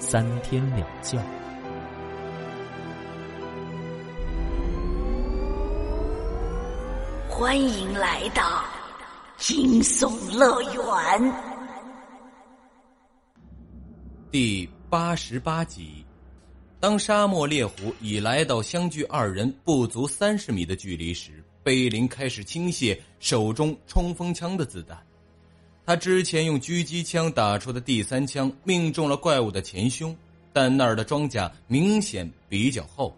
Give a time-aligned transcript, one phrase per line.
[0.00, 1.22] 三天两觉。
[7.28, 8.64] 欢迎来到
[9.36, 11.32] 惊悚乐园
[14.30, 16.04] 第八十八集。
[16.80, 24.98] 当沙漠猎虎已来到相距二人不足三十米的距离时，碑林开始倾泻手中冲锋枪的子弹，
[25.86, 30.16] 他之前用狙击枪打出的第三枪命中了怪物的前胸，
[30.52, 33.16] 但那儿的装甲明显比较厚，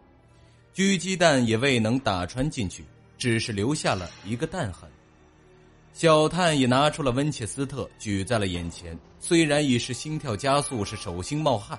[0.74, 2.84] 狙击弹也未能打穿进去，
[3.18, 4.88] 只是留下了一个弹痕。
[5.92, 11.78] 小探也拿出了温切斯特举在了眼前，虽然已是心跳加速，是手心冒汗，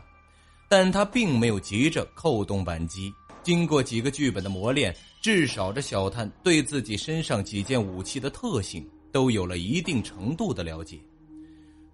[0.70, 3.12] 但他并没有急着扣动扳机。
[3.42, 4.96] 经过几个剧本的磨练。
[5.22, 11.00] 至少，这小探对自己身上几件武器的特性都有了一定程度的了解。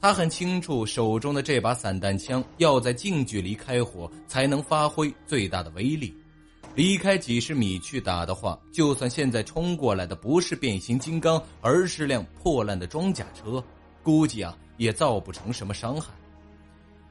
[0.01, 6.11] 他很清楚，手中的这把散弹枪要在近距离开火才能发挥最大的威力。
[6.73, 13.61] 离开几十米去打的话，就算现在冲过来的不是变形金刚，而是辆破烂的装甲车，
[14.01, 16.13] 估计啊也造不成什么伤害。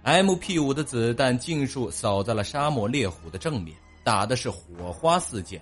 [0.05, 5.61] M P 五的子弹尽数扫在了沙漠猎虎的正面，打的是火花四溅。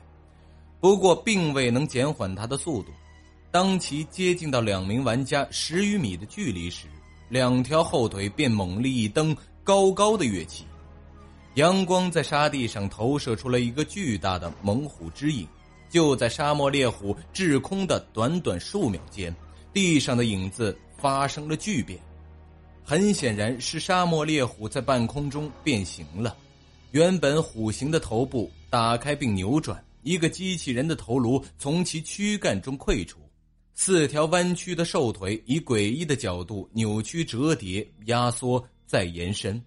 [0.78, 2.92] 不过，并未能减缓它的速度。
[3.56, 6.88] 当其接近到两名玩家十余米的距离时，
[7.30, 10.66] 两条后腿便猛力一蹬，高高的跃起。
[11.54, 15.48] 阳光在沙地上投射出了一个巨大的猛虎之影。
[15.88, 19.34] 就在沙漠猎虎滞空的短短数秒间，
[19.72, 21.98] 地上的影子发生了巨变。
[22.84, 26.36] 很显然，是沙漠猎虎在半空中变形了。
[26.90, 29.82] 原本虎形的头部打开并扭转。
[30.02, 33.18] 一个机器人的头颅从其躯干中溃出，
[33.78, 39.62] 四条弯曲的瘦腿以诡异的角度扭曲、折叠、压缩再延伸，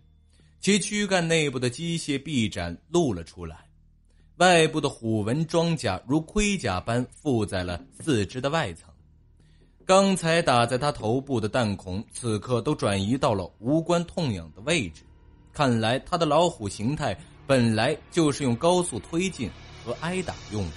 [0.59, 3.69] 其躯干内部的机械臂展露了出来，
[4.37, 8.89] 外部的虎纹装甲如盔甲般附在了四肢的外层。
[9.85, 15.03] 刚才打在他头部的弹孔，此刻都转移到了无关痛痒的位置。
[15.53, 17.15] 看来他的老虎形态
[17.45, 19.49] 本来就是用高速推进。
[19.85, 20.73] 和挨打用的，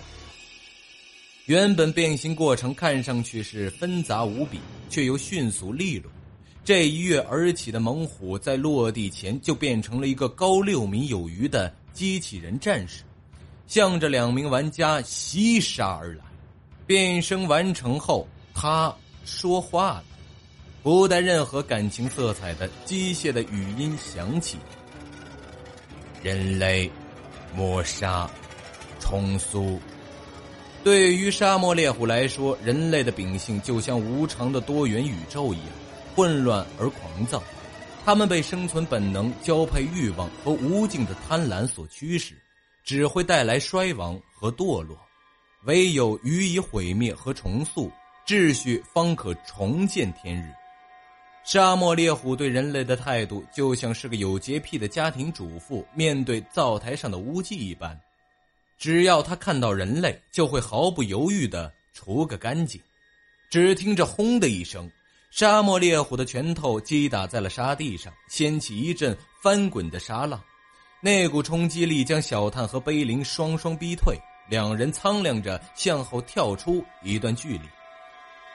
[1.47, 6.11] 原本变形过程看上去是纷杂无比，却又迅速利落。
[6.65, 13.03] 这一跃而起的猛虎在落地前就变成了一个高六米有余的机器人战士，
[13.67, 16.25] 向着两名玩家袭杀而来。
[16.87, 20.05] 变声完成后，他说话了，
[20.85, 24.59] 不带任何感情色彩的机械的语音响起
[26.23, 26.89] ：“人类，
[27.57, 28.31] 抹杀。”
[29.01, 29.81] 重塑。
[30.85, 35.67] 对于沙漠猎虎来说，人类的秉性就像无常的多元宇宙一样，
[36.15, 37.41] 混乱而狂躁。
[38.05, 42.35] 他们被生存本能、交配欲望和无尽的贪婪所驱使，
[42.83, 44.99] 只会带来衰亡和堕落。
[45.67, 47.89] 唯有予以毁灭和重塑，
[48.27, 50.51] 秩序方可重见天日。
[51.45, 57.97] 沙漠猎虎对人类的态度，就像是个有洁癖的家庭主妇面对灶台上的污迹一般。
[58.83, 62.81] 只要他看到人类，就会毫不犹豫的除个干净。
[63.49, 64.91] 只听着“轰”的一声，
[65.31, 70.43] 沙漠烈虎的拳头击打在了沙地上，掀起一阵翻滚的沙浪。
[71.01, 74.19] 那股冲击力将小探和碑林双双逼退，
[74.51, 77.69] 两人苍凉着向后跳出一段距离。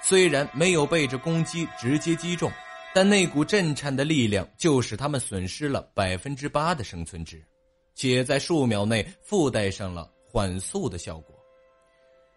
[0.01, 2.51] 虽然没有被这攻击直接击中，
[2.93, 7.41] 但那股震颤的力量就使他们损失了百分之八的生存值，
[7.95, 10.11] 且在数秒内附带上了。
[10.37, 11.35] 缓速的效果。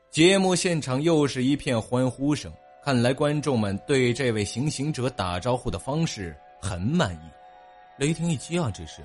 [0.08, 2.50] 节目现场又是一片欢呼声，
[2.82, 7.30] 看来观众们对这位行刑者打招呼的方式很满意。
[7.98, 9.02] 雷霆一击啊，这是，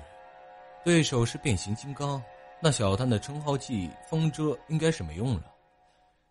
[0.82, 2.22] 对手是变形金刚，
[2.58, 5.52] 那小探的称号技风遮应该是没用了，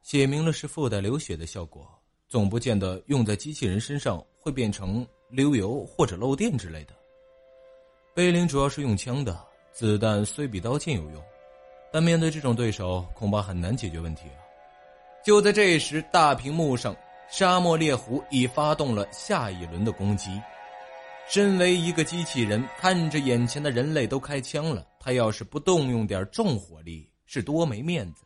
[0.02, 1.88] 写明了是附带流血的效果，
[2.28, 6.96] 总不见得用在机器人身上会变成流油或者漏电之类的。
[8.16, 9.40] 碑林主要是用枪的，
[9.72, 11.24] 子弹虽比刀剑有用。
[11.96, 14.44] 但面对这种对手，恐怕很难解决问题啊！
[15.24, 16.94] 就在这时，大屏幕上，
[17.30, 20.30] 沙漠猎狐已发动了下一轮的攻击。
[21.30, 28.26] 身为一个机器人，看着眼前的人类都开枪了，他要是不动用点重火力，是多没面子。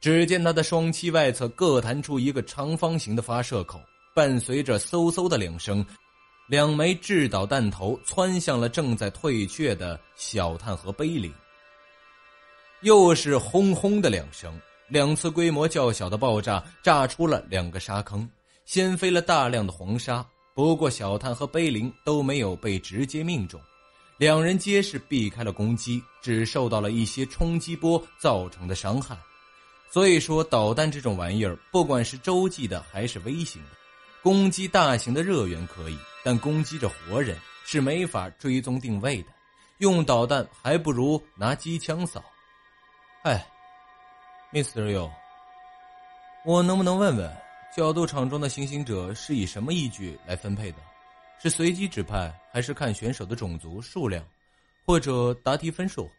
[0.00, 3.80] 只见他的双膝外侧各弹出一个长方形的发射口，
[4.12, 5.86] 伴随着嗖嗖的两声，
[6.48, 11.32] 两枚制导弹头窜向了正在退却的小炭和碑林。
[12.82, 18.28] 又是轰轰的两声，两次规模较小的爆炸炸出了两个沙坑，
[18.64, 20.24] 掀飞了大量的黄沙。
[20.52, 23.60] 不过，小探和碑林都没有被直接命中，
[24.18, 29.16] 两人皆是避开了攻击，只受到了一些冲击波造成的伤害。
[29.88, 33.68] 所以说，导弹这种玩意儿，不管是洲际的还是微型的，
[34.22, 39.28] 攻击大型的热源可以，但攻击着活人是没法追踪定位的。
[39.78, 42.22] 用导弹还不如拿机枪扫。
[43.22, 43.46] 哎
[44.52, 44.90] ，Mr.
[44.90, 45.10] y
[46.44, 47.36] 我能不能问问？
[47.74, 50.78] 角斗场中的行刑者是以什么依据来分配的？
[51.40, 54.24] 是随机指派，还是看选手的种族数量，
[54.84, 56.10] 或者答题分数？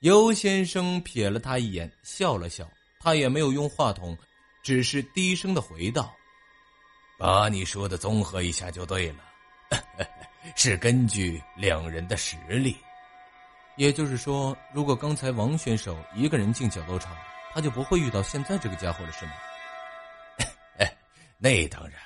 [0.00, 2.68] 尤先生瞥了他一眼，笑了笑。
[3.00, 4.16] 他也没有用话筒，
[4.62, 6.14] 只是低声的回道
[7.18, 9.18] ：“把你说的综合一下就对了，
[10.54, 12.76] 是根据两人的实力。
[13.76, 17.16] 也就是说，如果刚才王选手一个人进角斗场，
[17.52, 19.32] 他就不会遇到现在这个家伙了，是 吗？”
[21.38, 22.00] 那当然，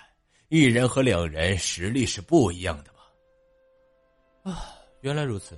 [0.49, 4.52] 一人和两人实力是不一样的嘛。
[4.52, 5.56] 啊，原来如此，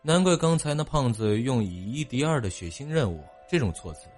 [0.00, 4.08] 难怪刚才那胖子用以一敌二的血腥任务这种措辞。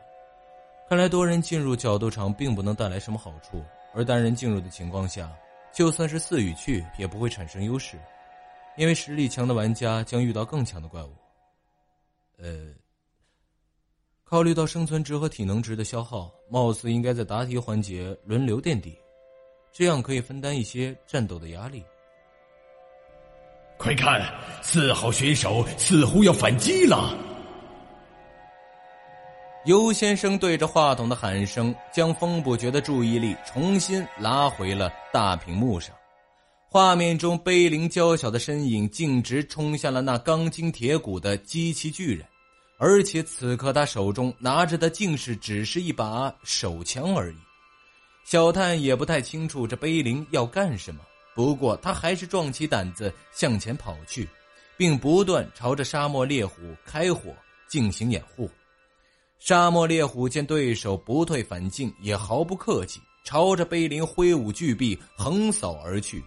[0.89, 3.65] 看来多人进入角斗场并不能带来什么好处，
[3.95, 5.29] 而单人进入的情况下，
[5.73, 7.99] 就算是四与去也不会产生优势，
[8.77, 11.15] 因为实力强的玩家将遇到更强的怪物。
[12.39, 12.73] 呃。
[14.25, 18.97] 考虑到生存值和体能值的消耗，貌似应该在答题环节轮流垫底，
[19.71, 21.85] 这样可以分担一些战斗的压力。
[23.77, 24.23] 快看，
[24.63, 27.15] 四号选手似乎要反击了！
[29.67, 35.95] 尤先生对着话筒的喊声，将风不觉的注意力重新拉回了大屏幕上。
[36.73, 42.27] 画面中，碑林娇小的身影径直冲向了那钢筋铁骨的机器巨人。
[42.79, 47.37] 而且此刻他手中拿着的竟是只是一把手枪而已，
[48.25, 51.03] 小探也不太清楚这碑林要干什么，
[51.35, 54.27] 不过他还是壮起胆子向前跑去，
[54.75, 56.55] 并不断朝着沙漠猎虎
[56.87, 57.37] 开火
[57.69, 58.49] 进行掩护。
[59.39, 66.25] 沙漠猎虎见对手不退反进，也毫不客气，朝着碑林挥舞巨臂横扫而去。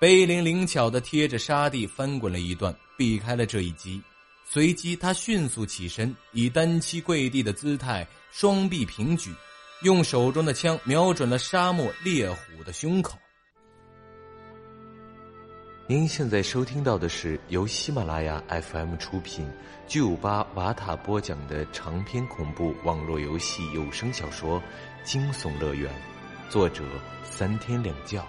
[0.00, 4.00] 碑林灵巧的贴着沙地翻滚了一段，避开了这一击。
[4.44, 9.34] 随即，他迅速起身，以单膝跪地的姿态，双臂平举，
[9.82, 13.18] 用手中的枪瞄准了沙漠猎虎的胸口。
[15.88, 19.50] 您现在收听到的是由喜马拉雅 FM 出品、
[19.88, 24.60] 巨五八瓦塔播讲的长篇恐怖网络游戏有声小说
[25.02, 25.92] 《惊悚乐园》，
[26.52, 26.84] 作者
[27.24, 28.22] 三天两觉。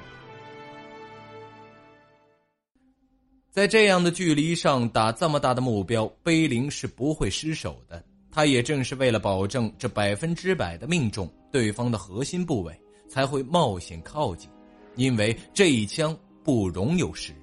[3.52, 8.04] 在这样的距离上打这么大的目标，碑林是不会失手的。
[8.32, 12.80] 他也正是为了保证这百分之百的命中对方的核心部位，
[13.10, 14.48] 才会冒险靠近，
[14.96, 17.34] 因为这一枪不容有失。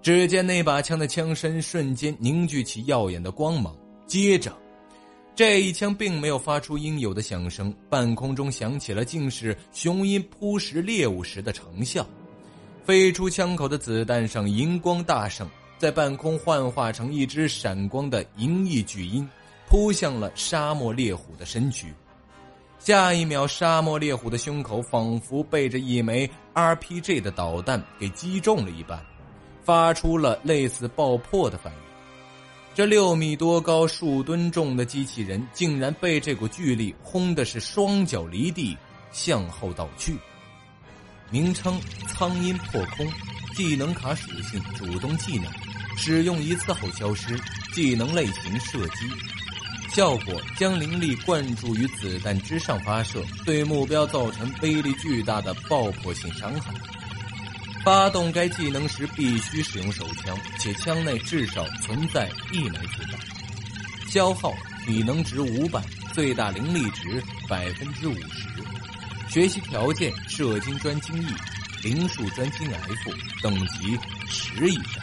[0.00, 4.56] 只见那把枪的枪身瞬间凝聚起耀眼的光芒，接着，
[5.34, 12.06] 这一枪并没有发出应有的响声，半空中响起了竟是雄鹰扑食猎物时的长啸。
[12.86, 15.44] 飞出枪口的子弹上银光大盛，
[15.76, 19.28] 在半空幻化成一只闪光的银翼巨鹰，
[19.68, 21.92] 扑向了沙漠猎虎的身躯。
[22.78, 29.04] 下一秒，沙漠猎虎的胸口仿佛被这一枚 RPG 的导弹给击中了一般，
[29.64, 31.78] 发出了类似爆破的反应。
[32.72, 38.76] 这六米多高、数吨重的机器人，竟然被这股巨力轰的是双脚离地，
[39.10, 40.16] 向后倒去。
[41.30, 43.10] 名称：苍鹰破空，
[43.54, 45.52] 技能卡属性：主动技能，
[45.96, 47.38] 使用一次后消失。
[47.74, 49.06] 技能类型：射击，
[49.92, 56.72] 效果：将灵力灌注于子弹之上发射，对目标造成威力巨大的爆破性伤害。
[57.84, 63.20] 发动该技能时必须使用手枪，且枪内至少存在一枚子弹。
[64.08, 64.54] 消耗：
[64.86, 65.82] 体能值五百，
[66.14, 68.48] 最大灵力值百分之五十。
[69.28, 71.26] 学习条件：射精专精 E，
[71.82, 73.10] 灵术专精 F，
[73.42, 75.02] 等级十以上。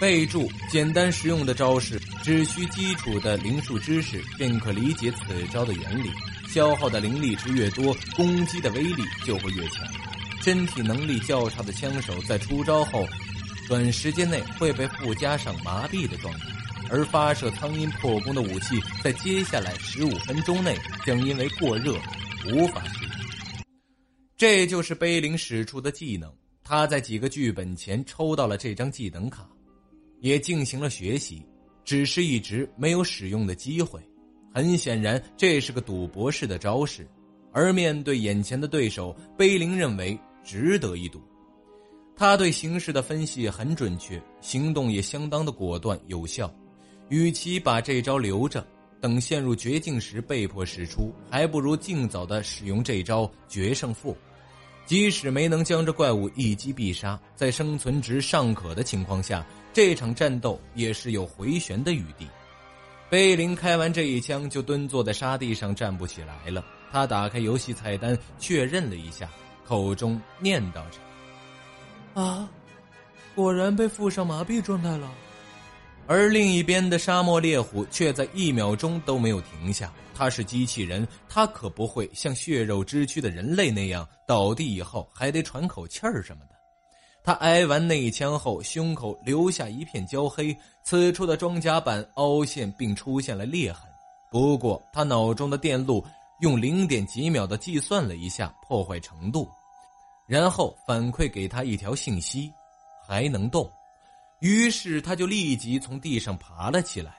[0.00, 6.10] 备注：简单实用的招式，只需基础的灵术知识便可理解此招的原理。
[6.48, 9.86] 消耗的灵力值越多，攻击的威力就会越强。
[10.42, 13.06] 身体能力较差的枪手在出招后，
[13.68, 16.40] 短时间内会被附加上麻痹的状态，
[16.90, 21.94] 而发射苍蝇破功的武器在接下来十五分钟内将因为过热
[22.52, 22.82] 无法。
[24.36, 26.30] 这就是碑林使出的技能。
[26.62, 29.48] 他在几个剧本前抽到了这张技能卡，
[30.20, 31.42] 也进行了学习，
[31.84, 34.00] 只是一直没有使用的机会。
[34.52, 37.06] 很显然，这是个赌博式的招式。
[37.52, 41.22] 而面对眼前的对手，碑林认为值得一赌。
[42.14, 46.52] 他对形势的分析很准确，行动也相当的果断有效。
[47.08, 48.66] 与其把这招留着，
[49.06, 54.16] 等陷入绝境时被迫使出，还不如尽早的使用这招决胜负。
[54.84, 62.26] 即使没能将这怪物一击必杀，在生存值尚可的情况下，这场战斗也是有回旋的余地。
[63.08, 66.64] 贝林开完这一枪，就蹲坐在沙地上站不起来了。
[66.90, 69.30] 他打开游戏菜单，确认了一下，
[69.64, 70.98] 口中念叨着
[72.20, 72.50] ：“啊，
[73.36, 75.08] 果然被附上麻痹状态了。”
[76.06, 79.92] 而另一边的沙漠猎虎却在一秒钟都没有停下。
[80.14, 86.54] 他是机器人，他可不会像血肉之躯的人类那样倒地以后还得喘口气儿什么的。
[87.22, 93.82] 他挨完那一枪后，胸口留下一片焦黑，此处的装甲板凹陷并出现了裂痕。
[94.30, 96.04] 不过他脑中的电路。
[96.40, 99.48] 用零点几秒的计算了一下破坏程度，
[100.26, 102.52] 然后反馈给他一条信息：
[103.08, 103.66] 还能动。
[104.40, 107.14] 于是他就立即从地上爬了起来。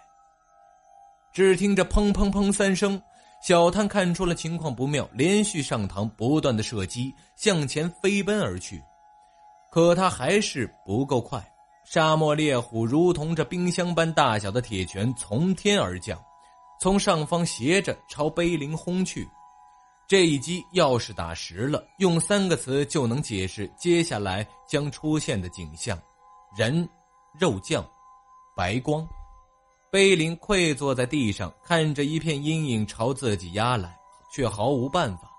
[1.33, 3.01] 只听着砰砰砰三声，
[3.41, 8.81] 小探看出了情况不妙，连续上膛，不断的射击，向前飞奔而去。
[9.71, 11.45] 可他还是不够快。
[11.85, 16.21] 沙漠猎虎如同这冰箱般大小的铁拳从天而降。
[16.81, 19.25] 从上方斜着朝碑林轰去，
[20.07, 25.97] 这一击要是打实了，用三个词就能解释接下来将出现的景象：
[26.57, 26.87] 人、
[27.39, 27.85] 肉酱、
[28.55, 29.07] 白光。
[29.91, 33.97] 碑林跪坐在地上，看着一片阴影朝自己压来，
[34.31, 35.31] 却毫无办法。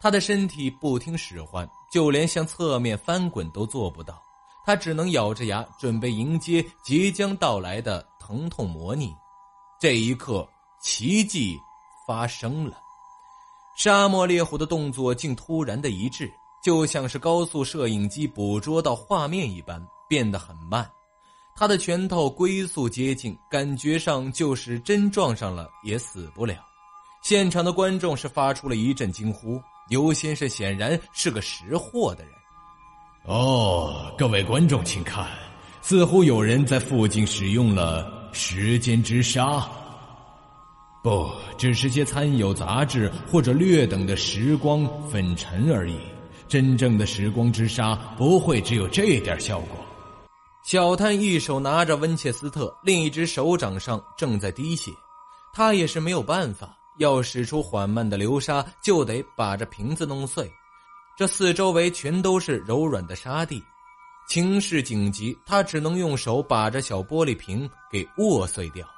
[0.00, 4.22] 他的身体不听使唤，就连向侧面翻滚都做不到。
[4.64, 9.14] 他只能咬着牙，准备迎接即将到来的疼痛模拟。
[9.80, 10.48] 这一刻。
[10.80, 11.58] 奇迹
[12.06, 12.76] 发生了，
[13.74, 16.30] 沙漠猎虎的动作竟突然的一致，
[16.62, 20.86] 就像是高速摄影机捕捉到画面一般，变得很慢。
[21.56, 26.56] 他的拳头龟速接近，感觉上就是真撞上了也死不了。
[27.22, 32.32] 现场的观众是发出了一阵惊呼，尤先生显然是个识货的人。
[33.26, 35.28] 哦，各位观众请看，
[35.80, 39.64] 似乎有人在附近使用了时间之沙。
[41.04, 45.98] 不只是些参有杂质或者略等的时光粉尘而已，
[46.48, 49.83] 真正的时光之沙不会只有这点效果。
[50.64, 54.90] 小探一手拿着温切斯特，另一只手掌上正在滴血，
[55.52, 60.50] 他也是没有办法，要使出缓慢的流沙，就得把这瓶子弄碎。
[61.18, 63.62] 这四周围全都是柔软的沙地，
[64.26, 68.88] 情势紧急，他只能用手把这小玻璃瓶给握碎掉。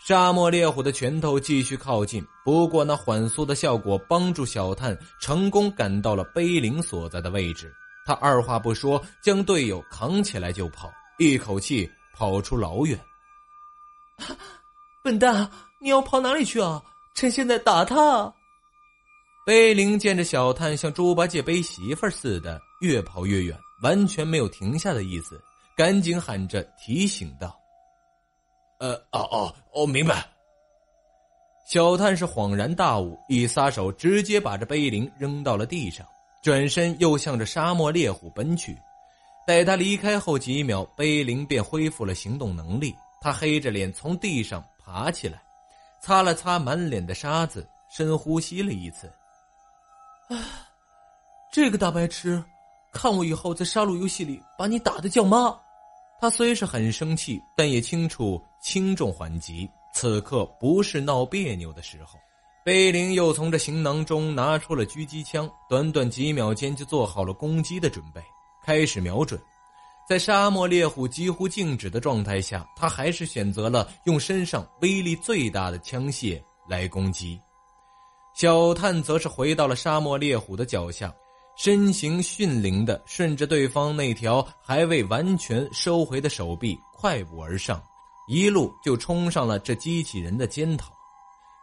[0.00, 7.72] 沙漠烈火的拳头继续靠近，不过那缓速的效果帮助小探成功赶到了碑林所在的位置。
[8.10, 12.98] 他二话不说，将队友扛起来就跑，一口气跑出老远。
[15.04, 15.48] 笨蛋，
[15.80, 16.82] 你要跑哪里去啊？
[17.14, 18.34] 趁现在打他！
[19.46, 25.40] 碑林见着小探像猪八戒背媳妇似的越跑越远，完全没有停下的意思，
[25.76, 27.56] 赶紧喊着提醒道。
[28.80, 30.28] 呃哦哦哦，明白。
[31.68, 36.04] 小探是恍然大悟，一撒手，直接把这碑林扔到了地上，
[36.42, 38.76] 转身又向着沙漠猎虎奔去。
[39.46, 42.94] 待他离开后几秒，碑林便恢复了行动能力。
[43.20, 45.42] 他黑着脸从地上爬起来，
[46.00, 49.06] 擦了擦满脸的沙子，深呼吸了一次。
[50.28, 50.36] 啊，
[51.52, 52.42] 这个大白痴，
[52.92, 55.54] 看我以后在杀戮游戏里把你打的叫妈！
[56.20, 62.18] 他虽是很生气，但也清楚轻重缓急，此刻不是闹别扭的时候。
[62.62, 68.22] 贝林又从这行囊中拿出了狙击枪，短短几秒间就做好了攻击的准备，
[68.62, 69.40] 开始瞄准。
[70.06, 77.40] 在沙漠猎虎几乎静止的状态下，他还是选择了用身上威力最大的枪械来攻击。
[78.34, 81.12] 小探则是回到了沙漠猎虎的脚下。
[81.56, 87.82] 身形迅灵的顺着对方那条还未完全收回的手臂快步而上，
[88.28, 90.90] 一路就冲上了这机器人的肩头。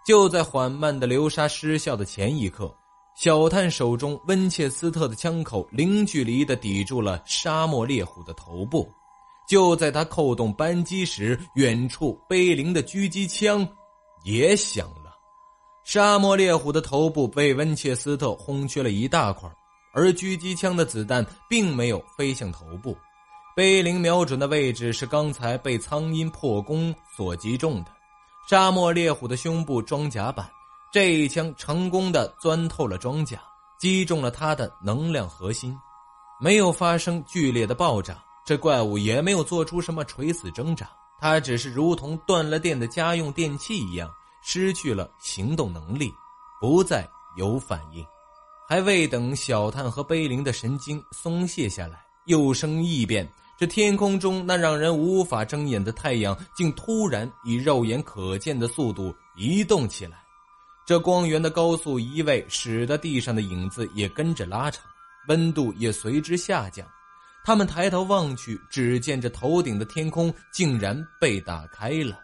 [0.07, 2.73] 就在缓慢的流沙失效的前一刻，
[3.17, 8.89] 小探手中温切斯特的枪口零距离的抵住了沙漠猎虎的头部。
[9.49, 13.67] 就在他扣动扳机时，远处碑林的狙击枪
[14.23, 15.13] 也响了。
[15.83, 19.49] 沙漠猎虎的头部被温切斯特轰缺了一大块，
[19.93, 22.97] 而狙击枪的子弹并没有飞向头部。
[23.57, 27.91] 碑林瞄准的位置是刚才被苍鹰破弓所击中的
[28.49, 30.49] 沙漠猎虎的胸部装甲板。
[30.89, 33.41] 这一枪成功的钻透了装甲，
[33.77, 35.77] 击中了他的能量核心，
[36.39, 38.17] 没有发生剧烈的爆炸。
[38.45, 40.89] 这怪物也没有做出什么垂死挣扎，
[41.19, 44.09] 它只是如同断了电的家用电器一样，
[44.41, 46.09] 失去了行动能力，
[46.61, 48.05] 不再有反应。
[48.65, 53.29] 还未等小探和碑林的神经松懈下来，又生异变。
[53.57, 60.17] 这天空中那让人无法睁眼的太阳，竟突然以肉眼可见的速度移动起来。
[60.85, 64.83] 这光源的高速移位，使得地上的影子也跟着拉长，
[65.27, 66.87] 温度也随之下降。
[67.43, 72.19] 他们抬头望去，只见这头顶的天空竟然被打开了，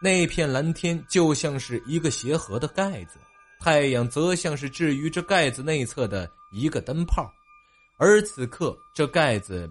[0.00, 3.18] 那片蓝天就像是一个鞋盒的盖子，
[3.60, 7.30] 太阳则像是置于这盖子内侧的一个灯泡，
[7.98, 9.70] 而此刻这盖子